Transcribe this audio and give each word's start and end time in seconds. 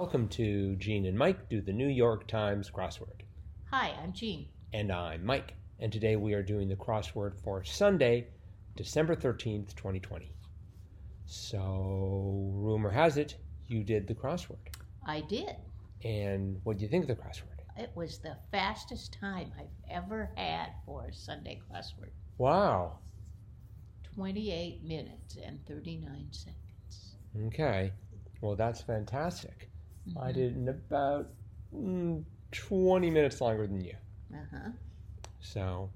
Welcome 0.00 0.28
to 0.28 0.76
Gene 0.76 1.04
and 1.04 1.18
Mike 1.18 1.50
do 1.50 1.60
the 1.60 1.74
New 1.74 1.86
York 1.86 2.26
Times 2.26 2.70
crossword. 2.70 3.20
Hi, 3.70 3.92
I'm 4.02 4.14
Jean. 4.14 4.48
And 4.72 4.90
I'm 4.90 5.26
Mike. 5.26 5.52
And 5.78 5.92
today 5.92 6.16
we 6.16 6.32
are 6.32 6.42
doing 6.42 6.68
the 6.68 6.74
crossword 6.74 7.38
for 7.44 7.62
Sunday, 7.64 8.28
December 8.76 9.14
13th, 9.14 9.74
2020. 9.74 10.32
So, 11.26 12.50
rumor 12.54 12.88
has 12.88 13.18
it 13.18 13.36
you 13.68 13.84
did 13.84 14.06
the 14.08 14.14
crossword. 14.14 14.72
I 15.06 15.20
did. 15.20 15.54
And 16.02 16.58
what 16.64 16.78
do 16.78 16.84
you 16.84 16.88
think 16.88 17.06
of 17.06 17.08
the 17.14 17.22
crossword? 17.22 17.60
It 17.76 17.90
was 17.94 18.20
the 18.20 18.38
fastest 18.50 19.18
time 19.20 19.52
I've 19.58 19.94
ever 19.94 20.30
had 20.34 20.68
for 20.86 21.08
a 21.08 21.12
Sunday 21.12 21.60
crossword. 21.70 22.12
Wow. 22.38 23.00
28 24.14 24.82
minutes 24.82 25.36
and 25.44 25.60
39 25.66 26.28
seconds. 26.30 27.16
Okay. 27.48 27.92
Well, 28.40 28.56
that's 28.56 28.80
fantastic. 28.80 29.68
I 30.16 30.32
Mhm. 30.32 30.32
did 30.32 30.56
in 30.56 30.68
about 30.68 31.30
mm, 31.74 32.24
20 32.52 33.10
minutes 33.10 33.40
longer 33.40 33.66
than 33.66 33.80
you. 33.80 33.94
Uh-huh. 34.32 34.70
So, 35.40 35.90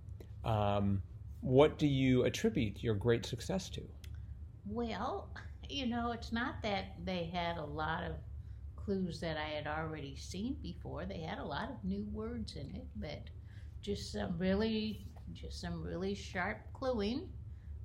um, 0.44 1.02
what 1.40 1.78
do 1.78 1.86
you 1.86 2.24
attribute 2.24 2.82
your 2.82 2.94
great 2.94 3.24
success 3.26 3.68
to? 3.70 3.82
Well, 4.64 5.34
you 5.68 5.86
know, 5.86 6.12
it's 6.12 6.32
not 6.32 6.62
that 6.62 6.94
they 7.04 7.24
had 7.24 7.56
a 7.58 7.64
lot 7.64 8.04
of 8.04 8.16
clues 8.76 9.20
that 9.20 9.36
I 9.36 9.48
had 9.48 9.66
already 9.66 10.16
seen 10.16 10.56
before. 10.62 11.06
They 11.06 11.20
had 11.20 11.38
a 11.38 11.44
lot 11.44 11.70
of 11.70 11.84
new 11.84 12.04
words 12.12 12.56
in 12.56 12.74
it, 12.74 12.88
but 12.96 13.30
just 13.82 14.12
some 14.12 14.38
really, 14.38 15.08
just 15.32 15.60
some 15.60 15.82
really 15.82 16.14
sharp 16.14 16.58
cluing 16.74 17.28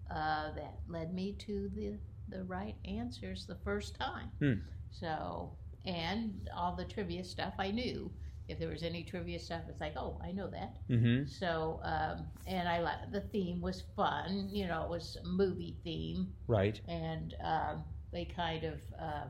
uh, 0.09 0.51
that 0.53 0.79
led 0.87 1.13
me 1.13 1.33
to 1.39 1.69
the 1.75 1.99
the 2.29 2.43
right 2.43 2.75
answers 2.85 3.45
the 3.47 3.55
first 3.63 3.97
time. 3.99 4.31
Hmm. 4.39 4.59
So, 4.91 5.58
and 5.85 6.49
all 6.55 6.75
the 6.75 6.85
trivia 6.85 7.23
stuff 7.23 7.53
I 7.59 7.71
knew. 7.71 8.11
If 8.47 8.59
there 8.59 8.69
was 8.69 8.81
any 8.83 9.03
trivia 9.03 9.39
stuff, 9.39 9.61
it's 9.69 9.79
like, 9.79 9.93
oh, 9.95 10.19
I 10.23 10.31
know 10.31 10.49
that. 10.49 10.77
Mm-hmm. 10.89 11.27
So, 11.27 11.79
um, 11.83 12.27
and 12.47 12.67
I 12.67 12.79
like 12.79 13.11
the 13.11 13.21
theme 13.21 13.61
was 13.61 13.83
fun. 13.95 14.49
You 14.51 14.67
know, 14.67 14.83
it 14.83 14.89
was 14.89 15.17
movie 15.23 15.77
theme 15.83 16.33
Right. 16.47 16.79
and 16.87 17.35
um, 17.43 17.83
they 18.11 18.25
kind 18.25 18.63
of 18.63 18.79
uh, 18.99 19.25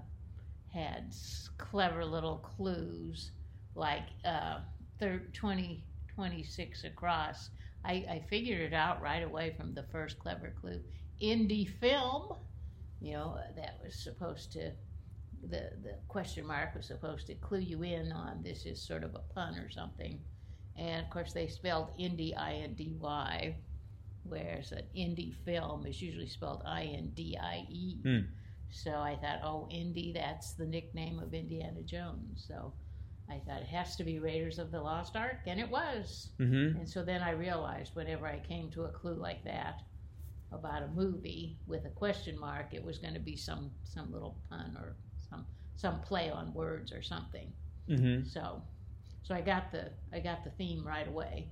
had 0.73 1.13
clever 1.57 2.05
little 2.05 2.37
clues 2.37 3.31
like 3.75 4.07
uh, 4.25 4.59
thir- 4.99 5.27
20, 5.33 5.83
26 6.15 6.83
across. 6.83 7.49
I, 7.85 7.93
I 8.09 8.25
figured 8.29 8.61
it 8.61 8.73
out 8.73 9.01
right 9.01 9.23
away 9.23 9.53
from 9.55 9.73
the 9.73 9.83
first 9.91 10.19
clever 10.19 10.53
clue. 10.59 10.81
Indie 11.21 11.67
film, 11.67 12.33
you 12.99 13.13
know, 13.13 13.37
that 13.55 13.79
was 13.83 13.95
supposed 13.95 14.51
to, 14.53 14.71
the, 15.41 15.71
the 15.83 15.95
question 16.07 16.45
mark 16.45 16.75
was 16.75 16.85
supposed 16.85 17.27
to 17.27 17.35
clue 17.35 17.59
you 17.59 17.83
in 17.83 18.11
on 18.11 18.41
this 18.43 18.65
is 18.65 18.81
sort 18.81 19.03
of 19.03 19.15
a 19.15 19.33
pun 19.33 19.55
or 19.57 19.69
something. 19.69 20.19
And 20.77 21.03
of 21.03 21.09
course, 21.09 21.33
they 21.33 21.47
spelled 21.47 21.89
indie, 21.99 22.37
I 22.37 22.53
N 22.53 22.73
D 22.73 22.95
Y, 22.99 23.55
whereas 24.23 24.71
an 24.71 24.83
indie 24.95 25.35
film 25.45 25.85
is 25.85 26.01
usually 26.01 26.29
spelled 26.29 26.63
I 26.65 26.83
N 26.83 27.11
D 27.15 27.37
I 27.41 27.65
E. 27.69 27.97
Hmm. 28.03 28.19
So 28.71 28.91
I 28.91 29.15
thought, 29.15 29.39
oh, 29.43 29.67
Indy, 29.71 30.13
that's 30.13 30.53
the 30.53 30.65
nickname 30.65 31.19
of 31.19 31.33
Indiana 31.33 31.81
Jones. 31.81 32.45
So 32.47 32.71
I 33.29 33.41
thought 33.45 33.61
it 33.61 33.67
has 33.67 33.95
to 33.95 34.03
be 34.03 34.19
Raiders 34.19 34.59
of 34.59 34.71
the 34.71 34.81
Lost 34.81 35.15
Ark, 35.15 35.39
and 35.47 35.59
it 35.59 35.69
was. 35.69 36.29
Mm-hmm. 36.39 36.77
And 36.77 36.87
so 36.89 37.03
then 37.03 37.21
I 37.21 37.31
realized 37.31 37.95
whenever 37.95 38.27
I 38.27 38.39
came 38.39 38.69
to 38.71 38.83
a 38.83 38.89
clue 38.89 39.15
like 39.15 39.43
that 39.43 39.81
about 40.51 40.83
a 40.83 40.87
movie 40.87 41.57
with 41.67 41.85
a 41.85 41.89
question 41.89 42.39
mark, 42.39 42.73
it 42.73 42.83
was 42.83 42.99
going 42.99 43.13
to 43.15 43.19
be 43.19 43.35
some 43.35 43.71
some 43.83 44.11
little 44.11 44.37
pun 44.49 44.77
or 44.79 44.95
some 45.29 45.45
some 45.75 45.99
play 46.01 46.29
on 46.29 46.53
words 46.53 46.91
or 46.91 47.01
something. 47.01 47.51
Mm-hmm. 47.89 48.27
So, 48.27 48.61
so 49.23 49.33
I 49.35 49.41
got 49.41 49.71
the 49.71 49.89
I 50.13 50.19
got 50.19 50.43
the 50.43 50.49
theme 50.51 50.85
right 50.85 51.07
away, 51.07 51.47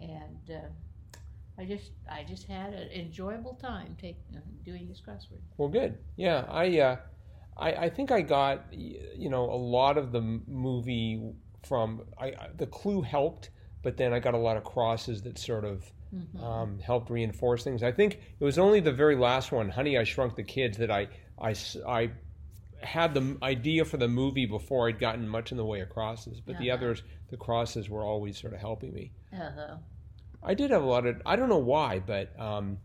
and 0.00 0.50
uh, 0.50 1.18
I 1.58 1.64
just 1.64 1.90
I 2.10 2.24
just 2.24 2.44
had 2.46 2.72
an 2.74 2.90
enjoyable 2.90 3.54
time 3.54 3.96
take, 4.00 4.16
uh, 4.36 4.40
doing 4.64 4.88
this 4.88 5.00
crossword. 5.00 5.40
Well, 5.56 5.68
good. 5.68 5.98
Yeah, 6.16 6.44
I, 6.48 6.78
uh, 6.80 6.96
I, 7.56 7.72
I 7.72 7.88
think 7.90 8.10
I 8.10 8.22
got, 8.22 8.64
you 8.72 9.30
know, 9.30 9.44
a 9.44 9.56
lot 9.56 9.96
of 9.96 10.10
the 10.12 10.20
movie 10.20 11.22
from 11.66 12.02
I, 12.18 12.26
I- 12.26 12.48
the 12.56 12.66
clue 12.66 13.02
helped, 13.02 13.50
but 13.82 13.96
then 13.96 14.12
I 14.12 14.18
got 14.18 14.34
a 14.34 14.38
lot 14.38 14.56
of 14.56 14.64
crosses 14.64 15.22
that 15.22 15.38
sort 15.38 15.64
of 15.64 15.90
Mhm. 16.14 16.40
um, 16.40 16.78
helped 16.78 17.10
reinforce 17.10 17.64
things. 17.64 17.82
I 17.82 17.90
think 17.90 18.20
it 18.38 18.44
was 18.44 18.56
only 18.56 18.78
the 18.78 18.92
very 18.92 19.16
last 19.16 19.50
one, 19.50 19.68
Honey, 19.68 19.98
I 19.98 20.04
Shrunk 20.04 20.36
the 20.36 20.44
Kids, 20.44 20.78
that 20.78 20.88
I, 20.88 21.08
I, 21.40 21.56
I 21.88 22.10
had 22.84 23.14
the 23.14 23.36
idea 23.42 23.84
for 23.84 23.96
the 23.96 24.08
movie 24.08 24.46
before 24.46 24.88
I'd 24.88 24.98
gotten 24.98 25.28
much 25.28 25.50
in 25.50 25.56
the 25.56 25.64
way 25.64 25.80
of 25.80 25.88
crosses, 25.90 26.40
but 26.40 26.58
the 26.58 26.70
Uh-huh. 26.70 26.78
others, 26.78 27.02
the 27.28 27.36
crosses 27.36 27.88
were 27.90 28.04
always 28.04 28.38
sort 28.38 28.52
of 28.54 28.60
helping 28.60 28.92
me. 28.92 29.12
Uh-huh. 29.32 29.76
I 30.42 30.54
did 30.54 30.70
have 30.70 30.82
a 30.82 30.86
lot 30.86 31.06
of. 31.06 31.20
I 31.24 31.36
don't 31.36 31.48
know 31.48 31.58
why, 31.58 32.00
but 32.00 32.38
um, 32.38 32.78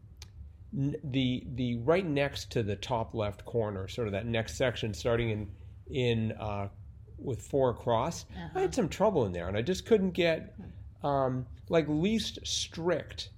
the 0.71 1.43
the 1.55 1.75
right 1.77 2.05
next 2.05 2.51
to 2.51 2.63
the 2.63 2.75
top 2.75 3.13
left 3.13 3.43
corner, 3.45 3.87
sort 3.87 4.07
of 4.07 4.13
that 4.13 4.25
next 4.25 4.55
section, 4.55 4.93
starting 4.93 5.29
in 5.29 5.49
in 5.89 6.31
uh, 6.33 6.69
with 7.17 7.41
four 7.41 7.71
across, 7.71 8.25
I 8.33 8.39
Uh-huh. 8.45 8.59
had 8.61 8.75
some 8.75 8.87
trouble 8.89 9.25
in 9.25 9.33
there, 9.33 9.47
and 9.47 9.57
I 9.57 9.61
just 9.61 9.85
couldn't 9.85 10.11
get 10.11 10.55
um, 11.03 11.47
like 11.69 11.85
least 11.87 12.39
strict 12.45 13.29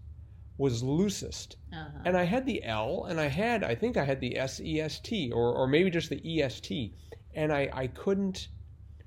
was 0.62 0.84
loosest, 0.84 1.50
Uh-huh. 1.74 2.04
and 2.06 2.14
I 2.16 2.24
had 2.34 2.44
the 2.46 2.60
L, 2.64 3.06
and 3.10 3.18
I 3.20 3.28
had 3.28 3.60
I 3.64 3.76
think 3.82 3.98
I 3.98 4.06
had 4.12 4.20
the 4.22 4.38
S 4.38 4.60
E 4.60 4.80
S 4.80 5.00
T, 5.00 5.32
or 5.32 5.48
or 5.60 5.66
maybe 5.68 5.90
just 5.90 6.10
the 6.10 6.22
E 6.34 6.42
S 6.42 6.60
T, 6.68 6.94
and 7.40 7.52
I 7.52 7.64
I 7.84 7.88
couldn't 7.88 8.48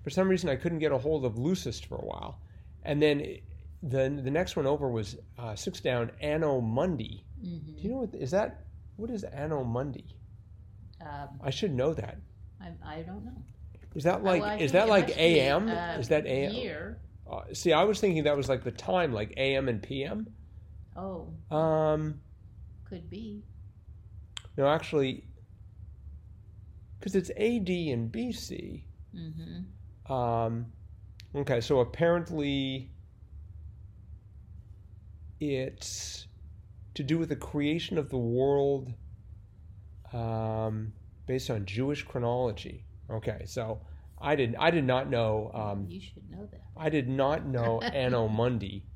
for 0.02 0.10
some 0.10 0.28
reason 0.28 0.50
I 0.50 0.56
couldn't 0.56 0.80
get 0.80 0.92
a 0.92 0.98
hold 0.98 1.24
of 1.24 1.38
loosest 1.38 1.86
for 1.86 1.96
a 1.96 2.06
while, 2.12 2.32
and 2.82 3.00
then. 3.02 3.16
The, 3.86 4.08
the 4.28 4.30
next 4.30 4.56
one 4.56 4.66
over 4.66 4.88
was 4.90 5.14
uh, 5.38 5.54
six 5.56 5.78
down 5.82 6.10
Anno 6.22 6.58
Mundi. 6.62 7.22
Mhm. 7.44 7.76
Do 7.76 7.82
you 7.82 7.90
know 7.90 7.98
what 8.04 8.14
is 8.14 8.30
that? 8.30 8.64
What 8.96 9.10
is 9.10 9.24
Anno 9.24 9.62
Mundi? 9.62 10.06
Um, 11.02 11.28
I 11.42 11.50
should 11.50 11.74
know 11.74 11.92
that. 11.92 12.16
I, 12.62 12.68
I 12.82 13.02
don't 13.02 13.22
know. 13.26 13.36
Is 13.94 14.04
that 14.04 14.24
like 14.24 14.42
I 14.42 14.56
is 14.56 14.72
that 14.72 14.88
like 14.88 15.08
must 15.08 15.18
be, 15.18 15.38
AM? 15.40 15.68
uh, 15.68 15.98
is 16.00 16.08
that 16.08 16.24
AM? 16.24 16.52
Year. 16.54 16.98
Uh, 17.30 17.42
see, 17.52 17.74
I 17.74 17.84
was 17.84 18.00
thinking 18.00 18.24
that 18.24 18.38
was 18.38 18.48
like 18.48 18.64
the 18.64 18.70
time, 18.72 19.12
like 19.12 19.34
AM 19.36 19.68
and 19.68 19.82
PM. 19.82 20.28
Oh, 20.96 21.34
Um, 21.54 22.20
could 22.84 23.10
be. 23.10 23.42
no, 24.56 24.66
actually, 24.68 25.24
because 26.98 27.14
it's 27.14 27.30
AD 27.30 27.68
and 27.68 28.12
BC. 28.12 28.84
Mm-hmm. 29.14 30.12
Um, 30.12 30.66
okay, 31.34 31.60
so 31.60 31.80
apparently 31.80 32.92
it's 35.40 36.26
to 36.94 37.02
do 37.02 37.18
with 37.18 37.28
the 37.28 37.36
creation 37.36 37.98
of 37.98 38.08
the 38.08 38.18
world 38.18 38.92
um, 40.12 40.92
based 41.26 41.50
on 41.50 41.66
Jewish 41.66 42.04
chronology. 42.04 42.86
Okay, 43.10 43.42
so 43.46 43.80
I 44.20 44.36
did 44.36 44.54
I 44.58 44.70
did 44.70 44.84
not 44.84 45.10
know 45.10 45.50
um, 45.54 45.86
you 45.88 46.00
should 46.00 46.30
know 46.30 46.46
that. 46.50 46.60
I 46.76 46.88
did 46.88 47.08
not 47.08 47.46
know 47.46 47.80
Anno 47.82 48.28
Mundi, 48.28 48.86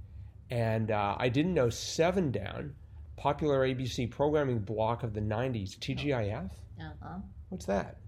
and 0.51 0.91
uh, 0.91 1.17
I 1.19 1.29
didn't 1.29 1.55
know 1.55 1.71
Seven 1.71 2.31
Down, 2.31 2.75
popular 3.17 3.67
ABC 3.67 4.11
programming 4.11 4.61
block 4.61 5.03
of 5.03 5.15
the 5.15 5.21
'90s. 5.21 5.79
TGIF. 5.79 6.51
Uh-huh. 6.81 7.19
What's 7.49 7.67
that? 7.67 7.99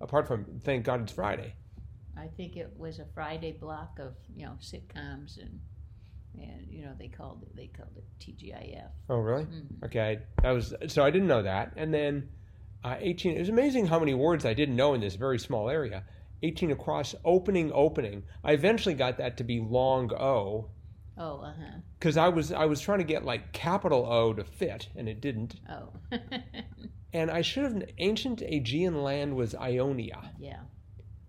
Apart 0.00 0.26
from 0.28 0.44
Thank 0.64 0.84
God 0.84 1.02
It's 1.02 1.12
Friday. 1.12 1.54
I 2.16 2.26
think 2.36 2.56
it 2.56 2.72
was 2.76 2.98
a 2.98 3.06
Friday 3.14 3.52
block 3.52 3.98
of 3.98 4.14
you 4.36 4.46
know 4.46 4.56
sitcoms 4.60 5.38
and 5.40 5.60
and 6.34 6.66
you 6.70 6.82
know 6.84 6.92
they 6.98 7.08
called 7.08 7.42
it 7.42 7.54
they 7.56 7.68
called 7.68 7.96
it 7.96 8.04
TGIF. 8.20 8.90
Oh, 9.08 9.18
really? 9.18 9.44
Mhm. 9.44 9.84
Okay, 9.84 10.18
that 10.42 10.50
was 10.50 10.74
so 10.88 11.04
I 11.04 11.10
didn't 11.10 11.28
know 11.28 11.42
that. 11.42 11.72
And 11.76 11.92
then 11.92 12.28
uh, 12.84 12.96
18. 12.98 13.36
It 13.36 13.40
was 13.40 13.48
amazing 13.48 13.86
how 13.86 13.98
many 13.98 14.14
words 14.14 14.44
I 14.44 14.54
didn't 14.54 14.76
know 14.76 14.94
in 14.94 15.00
this 15.00 15.16
very 15.16 15.38
small 15.38 15.68
area. 15.68 16.04
18 16.44 16.70
across, 16.70 17.16
opening, 17.24 17.72
opening. 17.74 18.22
I 18.44 18.52
eventually 18.52 18.94
got 18.94 19.18
that 19.18 19.36
to 19.38 19.44
be 19.44 19.58
long 19.60 20.12
O 20.12 20.70
Oh, 21.16 21.40
uh 21.40 21.52
huh. 21.58 21.78
Because 21.98 22.16
I 22.16 22.28
was 22.28 22.52
I 22.52 22.64
was 22.66 22.80
trying 22.80 22.98
to 22.98 23.04
get 23.04 23.24
like 23.24 23.52
capital 23.52 24.06
O 24.06 24.32
to 24.34 24.44
fit, 24.44 24.88
and 24.96 25.08
it 25.08 25.20
didn't. 25.20 25.56
Oh, 25.70 25.90
And 27.12 27.30
I 27.30 27.40
should 27.40 27.64
have. 27.64 27.82
Ancient 27.98 28.42
Aegean 28.42 29.02
land 29.02 29.34
was 29.34 29.54
Ionia. 29.54 30.30
yeah. 30.38 30.60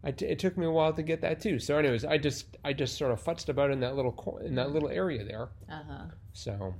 I 0.04 0.12
t- 0.12 0.26
it 0.26 0.40
took 0.40 0.58
me 0.58 0.66
a 0.66 0.72
while 0.72 0.94
to 0.94 1.02
get 1.04 1.22
that 1.22 1.42
too. 1.42 1.60
So, 1.60 1.78
anyways, 1.78 2.06
I 2.06 2.18
just 2.18 2.58
I 2.64 2.74
just 2.74 2.98
sort 2.98 3.12
of 3.12 3.24
futzed 3.24 3.50
about 3.50 3.72
in 3.72 3.80
that 3.82 3.96
little 3.96 4.12
cor- 4.14 4.42
in 4.42 4.56
that 4.56 4.72
little 4.72 4.90
area 4.90 5.24
there. 5.26 5.50
Uh 5.70 5.82
huh. 5.90 6.04
So 6.34 6.76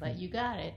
But 0.00 0.18
you 0.18 0.28
got 0.28 0.58
it. 0.58 0.74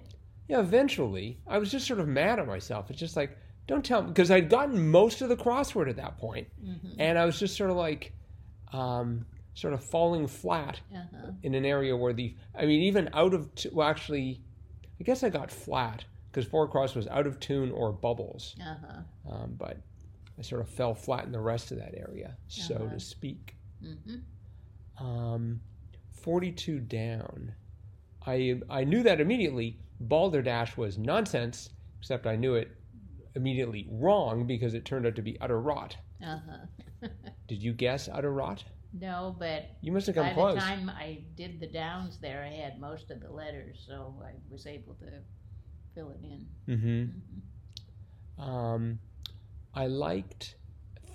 Yeah, 0.48 0.60
eventually, 0.60 1.40
I 1.48 1.58
was 1.58 1.72
just 1.72 1.88
sort 1.88 2.00
of 2.00 2.08
mad 2.08 2.38
at 2.40 2.46
myself. 2.48 2.90
It's 2.92 3.00
just 3.00 3.16
like, 3.16 3.36
don't 3.68 3.84
tell 3.84 4.04
me, 4.04 4.10
because 4.10 4.30
I'd 4.30 4.50
gotten 4.50 4.88
most 4.90 5.22
of 5.24 5.30
the 5.30 5.36
crossword 5.36 5.90
at 5.90 5.96
that 5.98 6.18
point, 6.20 6.48
Mm-hmm. 6.64 7.00
and 7.00 7.18
I 7.18 7.26
was 7.26 7.40
just 7.40 7.56
sort 7.58 7.72
of 7.72 7.76
like, 7.78 8.14
um, 8.72 9.26
sort 9.56 9.74
of 9.74 9.84
falling 9.84 10.28
flat 10.28 10.80
Uh 10.94 11.00
huh. 11.12 11.32
in 11.42 11.56
an 11.56 11.66
area 11.66 11.96
where 11.98 12.14
the, 12.14 12.36
I 12.54 12.66
mean, 12.66 12.82
even 12.84 13.10
out 13.14 13.34
of, 13.34 13.54
t- 13.56 13.70
well, 13.74 13.88
actually, 13.88 14.42
I 15.00 15.04
guess 15.04 15.24
I 15.24 15.30
got 15.30 15.50
flat 15.50 16.06
because 16.32 16.46
four 16.48 16.68
cross 16.68 16.94
was 16.96 17.08
out 17.08 17.26
of 17.26 17.40
tune 17.40 17.72
or 17.72 17.92
bubbles, 17.92 18.56
Uh 18.62 18.76
huh. 18.86 19.34
um, 19.34 19.56
but 19.58 19.78
I 20.38 20.42
sort 20.44 20.62
of 20.62 20.70
fell 20.70 20.94
flat 20.94 21.26
in 21.26 21.32
the 21.32 21.40
rest 21.40 21.72
of 21.72 21.78
that 21.80 21.96
area, 21.96 22.36
so 22.48 22.76
Uh-huh. 22.76 22.90
to 22.94 23.00
speak. 23.00 23.56
hmm 23.82 24.18
Um, 24.98 25.62
42 26.12 26.80
down. 26.80 27.54
I 28.26 28.62
I 28.70 28.84
knew 28.84 29.04
that 29.04 29.20
immediately. 29.22 29.80
Balderdash 30.00 30.76
was 30.78 30.98
nonsense, 30.98 31.70
except 32.00 32.26
I 32.28 32.36
knew 32.36 32.56
it 32.56 32.70
immediately 33.36 33.88
wrong 33.92 34.46
because 34.48 34.74
it 34.74 34.84
turned 34.86 35.06
out 35.06 35.16
to 35.16 35.22
be 35.22 35.40
utter 35.40 35.60
rot. 35.62 35.96
Uh-huh. 36.22 37.08
Did 37.48 37.62
you 37.64 37.74
guess 37.74 38.10
utter 38.12 38.32
rot? 38.34 38.64
No, 39.00 39.36
but 39.38 39.70
You 39.82 39.92
must 39.92 40.08
have 40.08 40.16
by 40.16 40.34
close. 40.34 40.56
the 40.56 40.60
time 40.62 40.90
I 40.90 41.20
did 41.36 41.60
the 41.60 41.68
downs 41.68 42.18
there, 42.20 42.44
I 42.44 42.50
had 42.56 42.80
most 42.80 43.12
of 43.12 43.20
the 43.22 43.30
letters, 43.32 43.84
so 43.88 44.16
I 44.26 44.32
was 44.50 44.66
able 44.68 44.94
to 44.96 45.12
fill 45.94 46.12
it 46.12 46.20
in. 46.24 46.48
Mm-hmm. 48.38 48.42
Um, 48.44 49.00
I 49.74 49.88
liked 49.88 50.56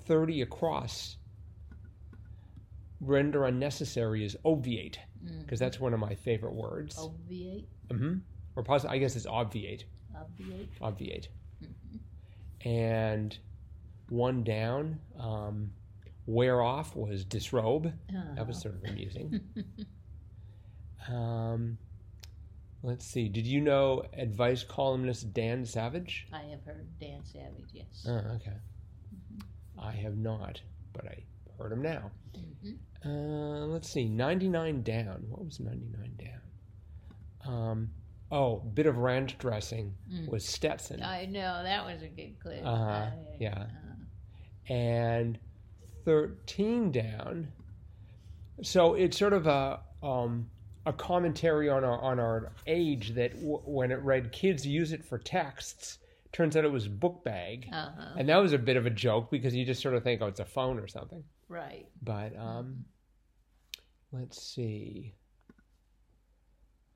30 0.05 0.41
across. 0.41 1.17
Render 2.99 3.45
unnecessary 3.45 4.23
is 4.23 4.37
obviate 4.45 4.99
because 5.39 5.59
that's 5.59 5.79
one 5.79 5.93
of 5.93 5.99
my 5.99 6.13
favorite 6.15 6.53
words. 6.53 6.97
Obviate, 6.99 7.67
hmm 7.91 8.15
Or 8.55 8.63
poss- 8.63 8.85
I 8.85 8.97
guess 8.99 9.15
it's 9.15 9.25
obviate. 9.25 9.85
obviate. 10.15 10.69
Obviate. 10.81 11.29
Mhm. 11.63 11.99
And 12.65 13.37
one 14.09 14.43
down, 14.43 14.99
um, 15.17 15.73
wear 16.25 16.61
off 16.61 16.95
was 16.95 17.25
disrobe. 17.25 17.91
That 18.35 18.47
was 18.47 18.57
Uh-huh. 18.57 18.71
sort 18.71 18.75
of 18.75 18.83
amusing. 18.89 19.41
um, 21.09 21.77
let's 22.83 23.05
see. 23.05 23.27
Did 23.29 23.45
you 23.47 23.61
know 23.61 24.03
advice 24.13 24.63
columnist 24.63 25.33
Dan 25.33 25.65
Savage? 25.65 26.27
I 26.31 26.43
have 26.43 26.63
heard 26.63 26.87
Dan 26.99 27.23
Savage, 27.25 27.69
yes. 27.73 28.05
Oh, 28.07 28.11
okay. 28.35 28.57
I 29.79 29.91
have 29.91 30.17
not, 30.17 30.61
but 30.93 31.05
I 31.07 31.23
heard 31.57 31.71
him 31.71 31.81
now. 31.81 32.11
Mhm. 32.35 32.77
Uh, 33.03 33.65
let's 33.67 33.89
see. 33.89 34.07
99 34.07 34.83
down. 34.83 35.25
What 35.29 35.43
was 35.43 35.59
99 35.59 36.15
down? 36.17 37.51
Um, 37.51 37.91
oh, 38.31 38.59
bit 38.59 38.85
of 38.85 38.97
ranch 38.97 39.39
dressing 39.39 39.95
Mm. 40.11 40.27
was 40.29 40.47
Stetson. 40.47 41.01
I 41.01 41.25
know 41.25 41.63
that 41.63 41.83
was 41.83 42.03
a 42.03 42.07
good 42.07 42.39
clip. 42.39 42.63
Uh-huh, 42.63 42.83
I- 42.83 43.37
yeah. 43.39 43.63
uh, 43.63 44.71
and 44.73 45.39
13 46.05 46.91
down. 46.91 47.47
So 48.63 48.93
it's 48.93 49.17
sort 49.17 49.33
of 49.33 49.47
a 49.47 49.79
um, 50.03 50.49
a 50.85 50.93
commentary 50.93 51.69
on 51.69 51.83
our 51.83 51.99
on 51.99 52.19
our 52.19 52.53
age 52.67 53.13
that 53.15 53.33
w- 53.35 53.61
when 53.65 53.91
it 53.91 53.99
read 54.01 54.31
kids 54.31 54.65
use 54.65 54.91
it 54.91 55.05
for 55.05 55.17
texts, 55.17 55.99
turns 56.31 56.55
out 56.55 56.65
it 56.65 56.71
was 56.71 56.87
book 56.87 57.23
bag, 57.23 57.67
uh-huh. 57.71 58.13
and 58.17 58.29
that 58.29 58.37
was 58.37 58.53
a 58.53 58.57
bit 58.57 58.77
of 58.77 58.85
a 58.85 58.89
joke 58.89 59.29
because 59.31 59.55
you 59.55 59.65
just 59.65 59.81
sort 59.81 59.95
of 59.95 60.03
think 60.03 60.21
oh 60.21 60.27
it's 60.27 60.39
a 60.39 60.45
phone 60.45 60.79
or 60.79 60.87
something. 60.87 61.23
Right. 61.49 61.87
But 62.01 62.37
um, 62.37 62.85
let's 64.11 64.41
see. 64.41 65.13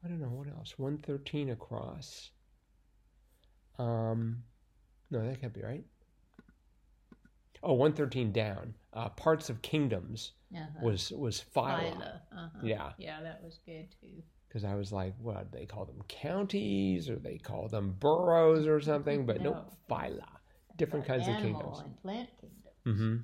I 0.03 0.07
don't 0.07 0.21
know 0.21 0.27
what 0.27 0.47
else. 0.47 0.77
113 0.77 1.49
across. 1.49 2.29
Um, 3.79 4.43
no, 5.09 5.27
that 5.27 5.41
can't 5.41 5.53
be 5.53 5.61
right. 5.61 5.83
Oh, 7.63 7.73
113 7.73 8.31
down. 8.31 8.73
Uh, 8.93 9.09
Parts 9.09 9.49
of 9.49 9.61
Kingdoms 9.61 10.33
Uh-huh. 10.55 10.79
was 10.81 11.11
was 11.11 11.43
Phyla. 11.55 11.95
Phyla, 11.95 12.21
uh-huh. 12.31 12.59
Yeah, 12.63 12.91
Yeah, 12.97 13.21
that 13.21 13.43
was 13.43 13.59
good 13.65 13.87
too. 14.01 14.21
because 14.47 14.63
I 14.63 14.75
was 14.75 14.91
like, 14.93 15.13
what 15.19 15.51
they 15.51 15.65
call 15.65 15.85
them 15.85 16.01
counties 16.07 17.09
or 17.09 17.15
they 17.17 17.37
call 17.37 17.67
them 17.67 17.95
boroughs 17.99 18.67
or 18.67 18.79
something, 18.81 19.25
but 19.25 19.41
no, 19.41 19.51
No. 19.53 19.65
Phyla. 19.89 20.27
Different 20.77 21.05
kinds 21.05 21.27
of 21.27 21.37
kingdoms. 21.37 21.79
and 21.79 21.97
plant 22.01 22.29
kingdoms. 22.39 22.63
hmm 22.83 23.17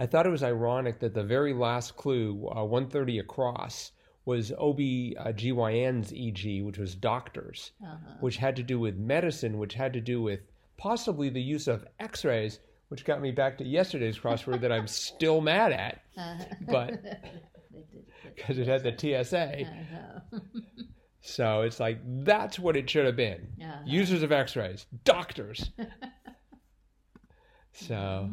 I 0.00 0.06
thought 0.06 0.26
it 0.26 0.30
was 0.30 0.44
ironic 0.44 1.00
that 1.00 1.12
the 1.14 1.24
very 1.24 1.52
last 1.52 1.96
clue, 1.96 2.48
uh, 2.54 2.62
130 2.64 3.18
across, 3.18 3.90
was 4.24 4.52
OB-GYN's 4.52 6.12
EG, 6.12 6.62
which 6.62 6.78
was 6.78 6.94
doctors, 6.94 7.72
Uh-huh. 7.82 8.14
which 8.20 8.36
had 8.36 8.54
to 8.56 8.62
do 8.62 8.78
with 8.78 8.96
medicine, 8.96 9.58
which 9.58 9.74
had 9.74 9.92
to 9.94 10.00
do 10.00 10.22
with 10.22 10.40
possibly 10.76 11.28
the 11.28 11.42
use 11.42 11.66
of 11.66 11.84
x-rays, 11.98 12.60
which 12.88 13.04
got 13.04 13.20
me 13.20 13.30
back 13.30 13.58
to 13.58 13.64
yesterday's 13.64 14.18
crossword 14.18 14.60
that 14.62 14.72
I'm 14.72 14.86
still 14.86 15.40
mad 15.40 15.72
at 15.72 16.02
Uh-huh. 16.16 16.44
but- 16.66 17.02
They 17.70 17.80
did 17.80 18.06
it. 18.24 18.34
because 18.36 18.58
it 18.58 18.66
had 18.66 18.82
the 18.82 18.96
TSA. 19.24 19.62
Uh-huh. 19.62 20.38
So 21.20 21.60
it's 21.62 21.78
like, 21.78 21.98
that's 22.24 22.58
what 22.58 22.74
it 22.76 22.88
should 22.88 23.04
have 23.04 23.16
been. 23.16 23.46
Uh-huh. 23.62 23.82
Users 23.84 24.22
of 24.22 24.32
x-rays, 24.32 24.86
doctors. 25.04 25.70
So, 27.72 28.30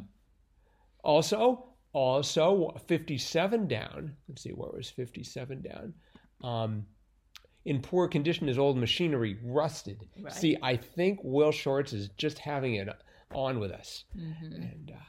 also, 1.04 1.66
also 1.94 2.76
57 2.88 3.68
down. 3.68 4.16
Let's 4.28 4.42
see, 4.44 4.52
where 4.52 4.72
was 4.72 4.90
57 4.90 5.62
down? 5.62 5.94
Um, 6.44 6.86
in 7.66 7.82
poor 7.82 8.08
condition 8.08 8.50
is 8.50 8.58
old 8.58 8.78
machinery, 8.78 9.38
rusted. 9.44 10.08
Right. 10.20 10.34
See, 10.34 10.58
I 10.64 10.76
think 10.78 11.20
Will 11.24 11.52
Shortz 11.52 11.94
is 11.94 12.10
just 12.18 12.40
having 12.40 12.76
it 12.76 12.88
on 13.34 13.60
with 13.60 13.72
us. 13.72 14.06
Mhm. 14.16 14.56
And, 14.56 14.92
uh, 14.92 15.00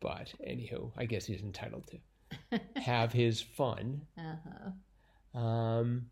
but 0.00 0.32
anywho, 0.46 0.92
I 0.96 1.06
guess 1.06 1.26
he's 1.26 1.42
entitled 1.42 1.86
to 1.88 2.60
have 2.80 3.12
his 3.12 3.40
fun. 3.40 4.06
Uh-huh. 4.16 5.38
Um, 5.38 6.10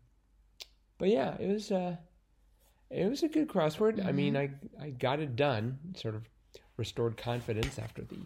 but 0.97 1.09
yeah, 1.09 1.35
it 1.39 1.47
was 1.47 1.71
uh, 1.71 1.95
it 2.89 3.09
was 3.09 3.23
a 3.23 3.27
good 3.27 3.47
crossword. 3.47 4.05
I 4.05 4.11
mean, 4.11 4.35
I 4.37 4.51
I 4.79 4.89
got 4.91 5.19
it 5.19 5.35
done. 5.35 5.77
Sort 5.95 6.15
of 6.15 6.27
restored 6.77 7.17
confidence 7.17 7.77
after 7.79 8.03
the 8.03 8.17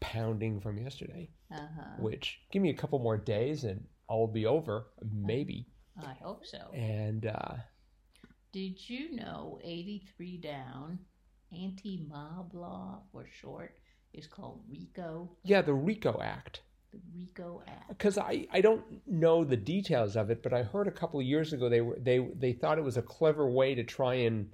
pounding 0.00 0.60
from 0.60 0.78
yesterday. 0.78 1.28
Uh-huh. 1.50 1.96
Which 1.98 2.40
give 2.50 2.62
me 2.62 2.70
a 2.70 2.74
couple 2.74 2.98
more 2.98 3.16
days 3.16 3.64
and 3.64 3.84
I'll 4.10 4.26
be 4.26 4.46
over, 4.46 4.86
maybe. 5.12 5.66
I 6.02 6.14
hope 6.22 6.46
so. 6.46 6.70
And 6.72 7.26
uh, 7.26 7.54
Did 8.52 8.88
you 8.88 9.16
know 9.16 9.58
83 9.64 10.38
down, 10.38 10.98
anti 11.52 12.04
mob 12.08 12.54
law 12.54 13.02
for 13.12 13.26
short, 13.40 13.74
is 14.12 14.26
called 14.26 14.60
RICO, 14.70 15.30
yeah, 15.44 15.62
the 15.62 15.74
RICO 15.74 16.20
Act. 16.22 16.60
the 16.92 17.00
RICO 17.14 17.62
Act? 17.66 17.88
Because 17.88 18.18
I, 18.18 18.46
I 18.52 18.60
don't 18.60 18.82
know 19.06 19.44
the 19.44 19.56
details 19.56 20.16
of 20.16 20.30
it, 20.30 20.42
but 20.42 20.52
I 20.52 20.62
heard 20.62 20.88
a 20.88 20.92
couple 20.92 21.20
of 21.20 21.26
years 21.26 21.52
ago 21.52 21.68
they 21.68 21.80
were 21.80 21.98
they 22.00 22.18
they 22.36 22.52
thought 22.52 22.78
it 22.78 22.84
was 22.84 22.96
a 22.96 23.02
clever 23.02 23.48
way 23.50 23.74
to 23.74 23.84
try 23.84 24.14
and 24.14 24.50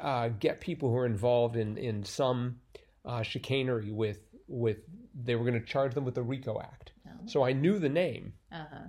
uh, 0.00 0.28
get 0.28 0.60
people 0.60 0.88
who 0.90 0.96
are 0.96 1.06
involved 1.06 1.56
in 1.56 1.76
in 1.76 2.04
some 2.04 2.56
uh, 3.04 3.22
chicanery 3.22 3.90
with 3.92 4.20
with 4.48 4.78
they 5.14 5.34
were 5.34 5.44
going 5.44 5.60
to 5.60 5.66
charge 5.66 5.94
them 5.94 6.04
with 6.04 6.14
the 6.14 6.22
RICO 6.22 6.60
Act. 6.60 6.92
No? 7.04 7.12
So 7.26 7.42
I 7.44 7.52
knew 7.52 7.78
the 7.78 7.88
name, 7.88 8.32
Uh 8.50 8.64
huh. 8.72 8.84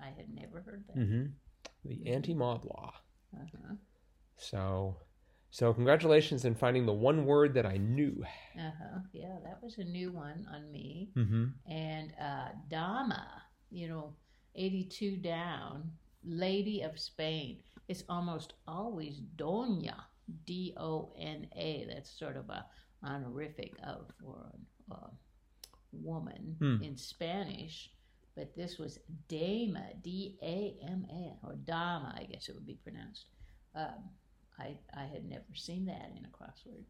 I 0.00 0.06
had 0.16 0.32
never 0.34 0.60
heard 0.62 0.84
that. 0.88 0.96
hmm 0.96 1.26
the 1.84 2.10
anti-mob 2.12 2.64
law. 2.66 2.92
Uh 3.34 3.44
huh. 3.52 3.74
So 4.36 4.96
so 5.50 5.72
congratulations 5.74 6.44
in 6.44 6.54
finding 6.54 6.86
the 6.86 6.92
one 6.92 7.24
word 7.26 7.54
that 7.54 7.66
I 7.66 7.76
knew. 7.76 8.24
Uh 8.58 8.70
huh. 8.78 8.98
Yeah, 9.12 9.36
that 9.44 9.62
was 9.62 9.78
a 9.78 9.84
new 9.84 10.12
one 10.12 10.46
on 10.54 10.70
me. 10.70 11.10
Mm-hmm. 11.16 11.44
And 11.70 12.12
uh, 12.20 12.48
Dama, 12.68 13.42
you 13.70 13.88
know, 13.88 14.14
82 14.54 15.16
down, 15.16 15.90
Lady 16.24 16.82
of 16.82 16.98
Spain. 16.98 17.58
It's 17.88 18.04
almost 18.08 18.54
always 18.68 19.18
Dona, 19.36 20.04
D 20.46 20.74
O 20.76 21.12
N 21.18 21.46
A. 21.56 21.86
That's 21.92 22.10
sort 22.16 22.36
of 22.36 22.48
a 22.50 22.64
honorific 23.04 23.72
of 23.84 24.06
for 24.22 24.52
a 24.90 24.94
uh, 24.94 25.08
woman 25.92 26.56
Hmm. 26.58 26.82
in 26.82 26.96
Spanish. 26.96 27.90
But 28.36 28.54
this 28.56 28.78
was 28.78 28.98
Dama, 29.28 29.88
D 30.02 30.38
A 30.42 30.76
M 30.86 31.04
A, 31.10 31.46
or 31.46 31.56
Dama, 31.56 32.14
I 32.16 32.24
guess 32.24 32.48
it 32.48 32.54
would 32.54 32.66
be 32.66 32.78
pronounced. 32.82 33.26
Um, 33.74 33.84
I 33.84 33.84
I 33.84 33.88
had 33.88 34.19
never 35.50 35.56
seen 35.56 35.86
that 35.86 36.12
in 36.16 36.24
a 36.24 36.28
crossword. 36.28 36.84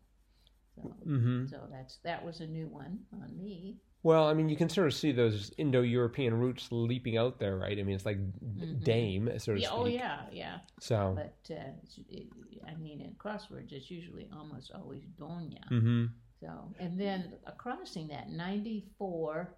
So, 0.74 0.94
Mm-hmm. 1.06 1.46
so 1.46 1.58
that's 1.70 1.98
that 2.04 2.24
was 2.24 2.40
a 2.40 2.46
new 2.46 2.66
one 2.68 3.00
on 3.12 3.36
me. 3.36 3.78
Well, 4.02 4.28
I 4.28 4.34
mean, 4.34 4.48
you 4.48 4.56
can 4.56 4.70
sort 4.70 4.86
of 4.86 4.94
see 4.94 5.12
those 5.12 5.52
Indo-European 5.58 6.32
roots 6.34 6.68
leaping 6.70 7.18
out 7.18 7.38
there, 7.38 7.56
right? 7.58 7.78
I 7.78 7.82
mean, 7.82 7.94
it's 7.94 8.06
like 8.06 8.18
Mhm. 8.18 8.82
dame, 8.82 9.38
so 9.38 9.54
to 9.54 9.60
Yeah, 9.60 9.68
oh 9.72 9.86
yeah, 9.86 10.26
yeah. 10.32 10.60
So, 10.78 11.12
But 11.16 11.54
uh, 11.54 11.72
it, 12.08 12.28
I 12.66 12.74
mean, 12.76 13.00
in 13.02 13.14
crosswords, 13.14 13.72
it's 13.72 13.90
usually 13.90 14.28
almost 14.32 14.70
always 14.72 15.04
doña. 15.18 15.66
hmm 15.68 16.06
So, 16.40 16.74
and 16.78 16.98
then 16.98 17.34
uh, 17.46 17.50
crossing 17.52 18.08
that 18.08 18.30
ninety-four, 18.30 19.54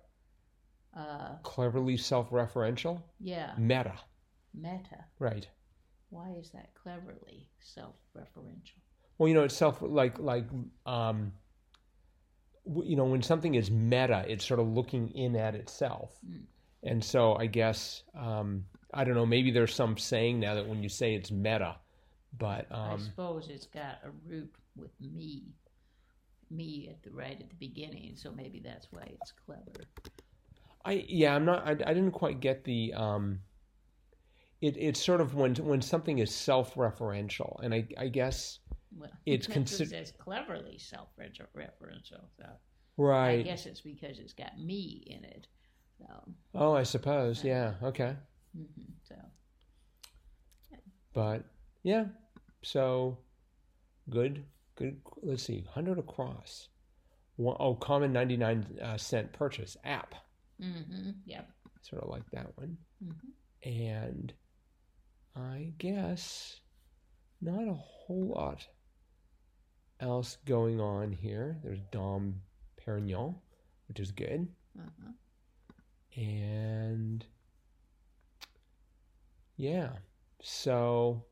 uh, 0.97 1.37
cleverly 1.45 1.97
self-referential, 1.97 3.01
yeah, 3.21 3.55
meta, 3.59 3.95
meta. 4.55 5.05
right? 5.21 5.47
Why 6.11 6.31
is 6.41 6.51
that 6.51 6.75
cleverly 6.75 7.49
self-referential? 7.61 8.81
Well, 9.19 9.29
you 9.29 9.35
know, 9.35 9.45
it's 9.45 9.57
self 9.57 9.79
like 9.83 10.19
like 10.19 10.47
um, 10.87 11.33
you 12.65 12.97
know, 12.97 13.05
when 13.05 13.23
something 13.23 13.55
is 13.55 13.71
meta, 13.71 14.25
it's 14.29 14.45
sort 14.45 14.61
of 14.61 14.69
looking 14.69 15.11
in 15.11 15.37
at 15.37 15.55
itself, 15.55 16.17
Mm. 16.27 16.43
and 16.83 17.05
so 17.05 17.35
I 17.35 17.47
guess 17.47 18.05
um, 18.15 18.65
I 18.95 19.05
don't 19.05 19.15
know. 19.15 19.27
Maybe 19.27 19.51
there's 19.51 19.75
some 19.75 19.97
saying 19.99 20.41
now 20.41 20.55
that 20.55 20.67
when 20.67 20.83
you 20.83 20.89
say 20.89 21.15
it's 21.15 21.31
meta, 21.31 21.77
but 22.39 22.67
I 22.71 22.93
um, 22.93 23.01
suppose 23.01 23.49
it's 23.49 23.67
got 23.67 23.99
a 24.05 24.11
root 24.27 24.53
with 24.77 24.93
me, 25.01 25.43
me 26.51 26.89
at 26.91 27.03
the 27.03 27.11
right 27.11 27.39
at 27.41 27.49
the 27.49 27.57
beginning, 27.57 28.17
so 28.17 28.33
maybe 28.33 28.61
that's 28.61 28.89
why 28.91 29.03
it's 29.21 29.33
clever. 29.45 29.89
I 30.85 31.05
yeah, 31.09 31.35
I'm 31.35 31.45
not. 31.45 31.67
I, 31.67 31.71
I 31.73 31.95
didn't 31.95 32.13
quite 32.13 32.41
get 32.41 32.65
the. 32.65 32.93
Um, 32.95 33.41
it 34.61 34.77
it's 34.77 35.05
sort 35.05 35.21
of 35.21 35.35
when 35.35 35.55
when 35.57 35.83
something 35.83 36.19
is 36.19 36.35
self-referential, 36.35 37.63
and 37.63 37.75
I 37.75 37.87
I 37.99 38.09
guess 38.09 38.61
Well, 38.97 39.11
It's 39.27 39.47
it 39.49 39.53
consi- 39.55 39.89
says 39.89 40.13
cleverly 40.19 40.79
self-referential. 40.79 42.25
So 42.37 42.47
I 43.41 43.43
guess 43.43 43.67
it's 43.67 43.81
because 43.81 44.19
it's 44.19 44.33
got 44.35 44.59
me 44.59 45.03
in 45.07 45.25
it. 45.25 45.47
So, 45.99 46.07
Oh, 46.55 46.75
I 46.75 46.83
suppose. 46.83 47.45
Yeah. 47.45 47.75
Okay. 47.83 48.17
hmm 48.55 48.83
so 49.05 49.15
But 51.15 51.45
yeah, 51.83 52.07
so 52.63 53.19
good. 54.11 54.45
Good. 54.77 55.01
Let's 55.23 55.43
see. 55.43 55.65
Hundred 55.71 55.99
across. 55.99 56.69
One, 57.37 57.57
oh, 57.61 57.75
common 57.75 58.13
ninety 58.13 58.37
nine 58.37 58.67
uh, 58.83 58.97
cent 58.97 59.33
purchase 59.33 59.77
app. 59.85 60.15
hmm 60.61 61.11
yep. 61.27 61.51
Sort 61.83 62.03
of 62.03 62.09
like 62.11 62.29
that 62.33 62.57
one. 62.57 62.77
hmm 63.03 63.11
And 63.69 64.33
I 65.37 65.73
guess 65.79 66.61
not 67.41 67.69
a 67.69 67.75
whole 67.75 68.35
lot 68.37 68.67
else 70.03 70.37
going 70.45 70.81
on 70.81 71.13
here. 71.13 71.57
There's 71.63 71.81
Dom 71.91 72.35
Perignon, 72.77 73.35
which 73.89 74.01
is 74.01 74.11
good. 74.11 74.49
Uh-huh. 74.79 75.13
And 76.17 77.25
yeah, 79.57 79.91
so 80.43 81.25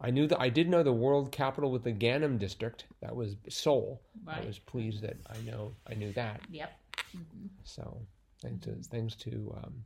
I 0.00 0.10
knew 0.10 0.26
that 0.26 0.40
I 0.40 0.48
did 0.48 0.68
know 0.68 0.82
the 0.82 0.92
world 0.92 1.30
capital 1.30 1.70
with 1.70 1.84
the 1.84 1.92
Gangnam 1.92 2.38
district. 2.38 2.86
That 3.00 3.14
was 3.14 3.36
Seoul. 3.48 4.02
I 4.26 4.40
was 4.40 4.58
pleased 4.58 5.02
that 5.02 5.16
I 5.30 5.38
know 5.48 5.74
I 5.88 5.94
knew 5.94 6.12
that. 6.14 6.40
Yep. 6.50 6.72
hmm 7.12 7.46
So 7.62 8.00
thanks 8.40 8.64
to 8.66 8.74
thanks 8.90 9.14
to 9.16 9.54
um, 9.62 9.84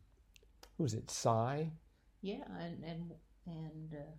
who 0.76 0.84
was 0.84 0.94
it? 0.94 1.10
Psy. 1.10 1.64
Yeah, 2.22 2.44
and 2.58 2.82
and 2.84 3.12
and 3.46 3.92
uh, 3.92 4.12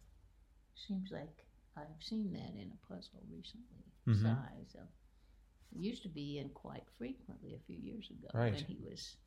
seems 0.75 1.10
like 1.12 1.47
I've 1.78 2.02
seen 2.04 2.32
that 2.34 2.54
in 2.60 2.72
a 2.74 2.88
puzzle 2.88 3.22
recently. 3.32 3.86
Mhm. 4.08 4.24
Size. 4.24 4.76
It 4.76 5.78
used 5.80 6.02
to 6.04 6.10
be 6.10 6.40
in 6.40 6.50
quite 6.50 6.90
frequently 6.98 7.54
a 7.56 7.60
few 7.60 7.78
years 7.78 8.10
ago 8.10 8.28
Right. 8.34 8.54
when 8.54 8.64
he 8.66 8.78
was 8.78 9.18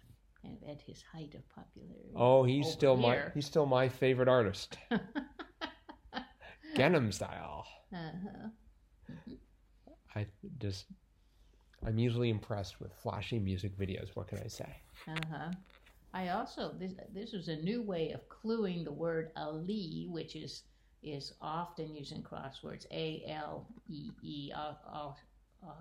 kind 0.43 0.57
of 0.61 0.69
at 0.69 0.81
his 0.81 1.03
height 1.03 1.35
of 1.35 1.49
popularity. 1.49 2.13
Oh, 2.17 2.45
he's 2.45 2.71
still 2.71 2.97
my 2.97 3.31
he's 3.35 3.47
still 3.47 3.67
my 3.67 3.89
favorite 3.89 4.29
artist. 4.29 4.79
Gangnam 6.77 7.13
style. 7.13 7.67
uh-huh. 7.93 8.49
I 10.15 10.27
just 10.59 10.87
I'm 11.87 11.99
usually 11.99 12.31
impressed 12.31 12.81
with 12.81 12.93
flashy 13.03 13.39
music 13.39 13.77
videos. 13.79 14.11
What 14.15 14.29
can 14.29 14.39
I 14.39 14.49
say? 14.49 14.83
Uh-huh. 15.09 15.51
I 16.13 16.29
also 16.29 16.73
this 16.79 16.93
this 17.13 17.33
was 17.33 17.49
a 17.49 17.57
new 17.57 17.83
way 17.83 18.11
of 18.13 18.29
cluing 18.29 18.85
the 18.85 18.93
word 18.93 19.31
alee, 19.37 20.07
which 20.09 20.35
is 20.37 20.65
is 21.03 21.33
often 21.41 21.95
used 21.95 22.13
in 22.13 22.23
crosswords. 22.23 22.87
A 22.91 23.25
L 23.29 23.67
E 23.89 24.11
E. 24.23 24.53
uh, 24.55 24.73
uh, 24.93 25.13
uh, 25.67 25.73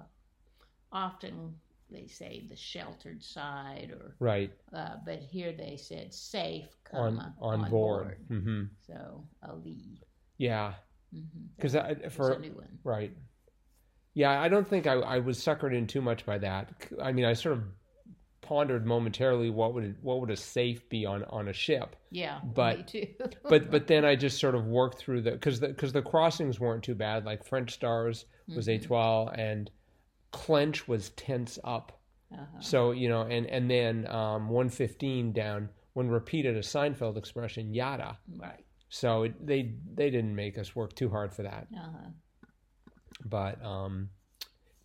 Often 0.91 1.55
they 1.91 2.07
say 2.07 2.45
the 2.49 2.55
sheltered 2.55 3.23
side, 3.23 3.91
or 3.91 4.15
Right 4.19 4.51
uh, 4.73 4.95
but 5.05 5.19
here 5.19 5.51
they 5.51 5.77
said 5.77 6.13
safe, 6.13 6.67
on 6.93 7.15
comma, 7.15 7.35
on, 7.41 7.69
board. 7.69 8.17
hmm 8.27 8.63
So 8.85 9.23
alee. 9.43 10.01
Yeah, 10.37 10.73
Mm-hmm. 11.15 11.45
because 11.55 11.73
for 12.13 12.33
a 12.33 12.39
new 12.39 12.51
one. 12.51 12.77
Right. 12.83 13.11
Yeah, 14.13 14.39
I 14.39 14.47
don't 14.47 14.67
think 14.67 14.85
I, 14.85 14.93
I 14.93 15.19
was 15.19 15.39
suckered 15.39 15.75
in 15.75 15.87
too 15.87 16.01
much 16.01 16.23
by 16.25 16.37
that. 16.37 16.69
I 17.01 17.11
mean, 17.11 17.25
I 17.25 17.33
sort 17.33 17.53
of 17.57 17.63
pondered 18.41 18.85
momentarily 18.85 19.49
what 19.49 19.73
would 19.73 19.95
what 20.01 20.19
would 20.21 20.29
a 20.29 20.35
safe 20.37 20.87
be 20.89 21.05
on, 21.05 21.23
on 21.25 21.47
a 21.47 21.53
ship, 21.53 21.95
Yeah, 22.11 22.39
but- 22.43 22.77
me 22.77 22.83
too. 22.83 23.07
but 23.49 23.69
but 23.71 23.87
then 23.87 24.05
I 24.05 24.15
just 24.15 24.39
sort 24.39 24.55
of 24.55 24.65
worked 24.65 24.97
through 24.99 25.21
the 25.21 25.31
because 25.31 25.59
because 25.59 25.93
the 25.93 26.01
crossings 26.01 26.59
weren't 26.59 26.83
too 26.83 26.95
bad. 26.95 27.25
Like 27.25 27.45
French 27.45 27.73
Stars 27.73 28.25
was 28.47 28.67
Mhm. 28.67 28.85
étoile 28.87 29.37
and 29.37 29.69
Clench 30.31 30.87
was 30.87 31.09
tense 31.11 31.57
up. 31.63 31.99
Uh-huh. 32.31 32.59
So 32.61 32.91
you 32.91 33.09
know, 33.09 33.21
and 33.23 33.45
and 33.47 33.69
then 33.69 34.07
um, 34.07 34.49
one 34.49 34.69
fifteen 34.69 35.31
down 35.33 35.69
when 35.93 36.07
repeated 36.09 36.55
a 36.55 36.61
Seinfeld 36.61 37.17
expression 37.17 37.73
yada. 37.73 38.17
Right. 38.37 38.63
So 38.89 39.23
it, 39.23 39.45
they 39.45 39.73
they 39.95 40.09
didn't 40.09 40.35
make 40.35 40.57
us 40.57 40.75
work 40.75 40.95
too 40.95 41.09
hard 41.09 41.33
for 41.33 41.43
that. 41.43 41.67
Uh-huh. 41.75 42.09
but 43.25 43.63
um 43.65 44.09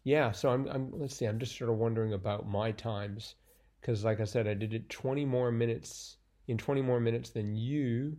yeah 0.03 0.33
so 0.33 0.51
i'm 0.51 0.67
i'm 0.69 0.91
let's 0.93 1.15
see 1.17 1.25
i'm 1.25 1.39
just 1.39 1.57
sort 1.57 1.71
of 1.71 1.77
wondering 1.77 2.13
about 2.13 2.49
my 2.49 2.73
times 2.73 3.37
because 3.85 4.03
like 4.05 4.21
i 4.21 4.25
said 4.25 4.49
i 4.49 4.55
did 4.55 4.73
it 4.73 4.89
20 4.89 5.27
more 5.27 5.53
minutes 5.53 6.17
in 6.49 6.57
20 6.57 6.81
more 6.81 7.01
minutes 7.01 7.31
than 7.31 7.55
you 7.55 8.17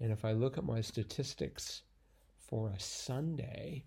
and 0.00 0.10
if 0.10 0.24
i 0.24 0.32
look 0.32 0.58
at 0.58 0.64
my 0.64 0.80
statistics 0.80 1.82
for 2.38 2.70
a 2.70 2.80
sunday 2.80 3.84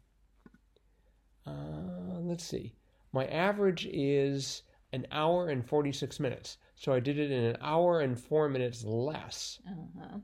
uh 1.45 2.19
let's 2.21 2.45
see 2.45 2.73
my 3.11 3.25
average 3.25 3.85
is 3.91 4.63
an 4.93 5.05
hour 5.11 5.49
and 5.49 5.67
46 5.67 6.19
minutes 6.19 6.57
so 6.75 6.93
i 6.93 6.99
did 6.99 7.19
it 7.19 7.31
in 7.31 7.43
an 7.43 7.57
hour 7.61 7.99
and 7.99 8.19
4 8.19 8.47
minutes 8.47 8.83
less 8.85 9.59
Uh-huh. 9.67 10.19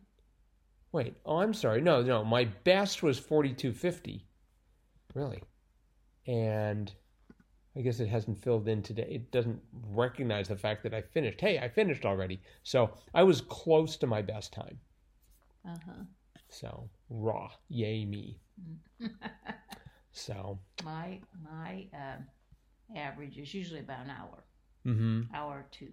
Wait, 0.92 1.14
oh, 1.26 1.40
I'm 1.40 1.54
sorry. 1.54 1.82
No, 1.82 2.02
no, 2.02 2.24
my 2.24 2.46
best 2.64 3.04
was 3.04 3.20
4250. 3.20 4.26
Really? 5.14 5.44
And 6.26 6.90
I 7.78 7.82
guess 7.82 8.00
it 8.00 8.08
hasn't 8.08 8.38
filled 8.38 8.68
in 8.68 8.82
today. 8.82 9.08
It 9.10 9.32
doesn't 9.32 9.62
recognize 9.90 10.48
the 10.48 10.56
fact 10.56 10.84
that 10.84 10.94
I 10.94 11.02
finished. 11.02 11.42
Hey, 11.42 11.60
I 11.60 11.68
finished 11.68 12.06
already. 12.06 12.42
So 12.64 12.92
I 13.14 13.24
was 13.24 13.42
close 13.42 13.98
to 13.98 14.08
my 14.08 14.22
best 14.22 14.54
time. 14.54 14.80
Uh-huh. 15.68 16.04
So 16.50 16.90
raw. 17.10 17.52
Yay 17.70 18.06
me. 18.06 18.40
So, 20.16 20.58
my 20.86 21.20
my 21.44 21.88
um, 21.94 22.26
average 22.96 23.38
is 23.38 23.54
usually 23.54 23.82
about 23.82 24.06
an 24.06 24.12
hour, 24.12 24.46
mm-hmm. 24.88 25.24
hour 25.36 25.66
two 25.72 25.92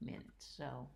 minutes. 0.00 0.54
So 0.56 0.88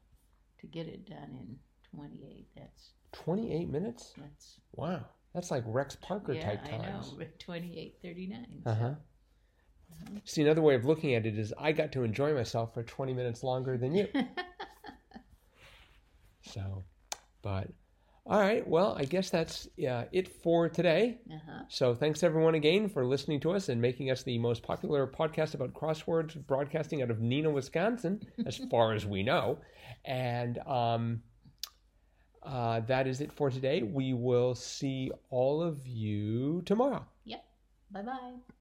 to 0.59 0.66
get 0.66 0.87
it 0.87 1.07
done 1.07 1.37
in 1.38 1.57
28, 1.95 2.49
that's 2.57 2.92
28 3.12 3.69
minutes? 3.69 4.14
that's 4.16 4.57
Wow. 4.73 5.04
That's 5.35 5.50
like 5.50 5.64
Rex 5.66 5.99
Parker 6.00 6.33
yeah, 6.33 6.42
type 6.42 6.61
I 6.64 6.78
times. 6.78 7.12
know 7.12 7.26
28, 7.38 7.99
39. 8.02 8.62
Uh 8.64 8.75
huh. 8.75 8.95
See, 10.25 10.42
another 10.42 10.62
way 10.62 10.75
of 10.75 10.85
looking 10.85 11.14
at 11.14 11.26
it 11.26 11.38
is 11.38 11.52
I 11.59 11.73
got 11.73 11.92
to 11.92 12.02
enjoy 12.02 12.35
myself 12.35 12.75
for 12.75 12.82
20 12.82 13.14
minutes 13.14 13.42
longer 13.42 13.76
than 13.76 13.94
you. 13.94 14.09
So, 16.42 16.85
but 17.42 17.68
all 18.26 18.40
right. 18.40 18.66
Well, 18.66 18.94
I 18.99 19.04
guess 19.04 19.30
that's 19.30 19.68
uh, 19.88 20.04
it 20.12 20.28
for 20.42 20.68
today. 20.68 21.18
uh-huh. 21.30 21.64
So, 21.68 21.94
thanks 21.94 22.23
everyone 22.23 22.54
again 22.54 22.88
for 22.88 23.04
listening 23.04 23.40
to 23.40 23.52
us 23.52 23.68
and 23.68 23.80
making 23.80 24.11
us 24.11 24.23
the 24.23 24.38
most 24.38 24.62
popular 24.62 25.06
podcast 25.06 25.54
about 25.54 25.75
crosswords 25.75 26.35
broadcasting 26.47 27.02
out 27.02 27.11
of 27.11 27.18
Neenah, 27.18 27.52
Wisconsin, 27.52 28.20
as 28.47 28.56
far 28.70 28.92
as 28.94 29.06
we 29.06 29.23
know. 29.23 29.59
And 30.04 30.59
um, 30.66 31.23
uh, 32.42 32.80
that 32.80 33.06
is 33.06 33.20
it 33.20 33.32
for 33.32 33.50
today. 33.50 33.82
We 33.82 34.12
will 34.14 34.54
see 34.54 35.11
all 35.30 35.62
of 35.62 35.87
you 35.87 36.62
tomorrow. 36.62 37.04
Yep. 37.25 37.44
Bye 37.92 38.02
bye. 38.02 38.35